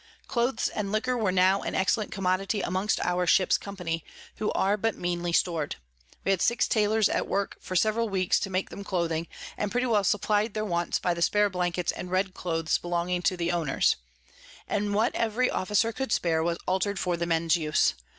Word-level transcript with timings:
Clothes 0.27 0.67
and 0.69 0.91
Liquor 0.91 1.15
were 1.15 1.31
now 1.31 1.61
an 1.61 1.75
excellent 1.75 2.11
Commodity 2.11 2.61
amongst 2.61 2.99
our 3.01 3.27
Ships 3.27 3.55
Company, 3.55 4.03
who 4.37 4.51
are 4.53 4.75
but 4.75 4.95
meanly 4.97 5.31
stor'd: 5.31 5.75
We 6.25 6.31
had 6.31 6.41
six 6.41 6.67
Taylors 6.67 7.07
at 7.07 7.27
work 7.27 7.55
for 7.61 7.75
several 7.75 8.09
weeks 8.09 8.39
to 8.39 8.49
make 8.49 8.71
them 8.71 8.83
Clothing, 8.83 9.27
and 9.57 9.71
pretty 9.71 9.85
well 9.85 10.03
supply'd 10.03 10.55
their 10.55 10.65
Wants 10.65 10.97
by 10.97 11.13
the 11.13 11.21
spare 11.21 11.51
Blankets 11.51 11.91
and 11.91 12.09
red 12.09 12.33
Clothes 12.33 12.79
belonging 12.79 13.21
to 13.21 13.37
the 13.37 13.51
Owners; 13.51 13.95
and 14.67 14.95
what 14.95 15.13
every 15.13 15.51
Officer 15.51 15.91
could 15.91 16.11
spare, 16.11 16.41
was 16.41 16.57
alter'd 16.67 16.97
for 16.97 17.15
the 17.15 17.27
Mens 17.27 17.55
Use. 17.55 17.93